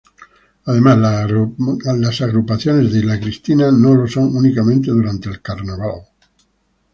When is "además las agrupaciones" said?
0.65-2.91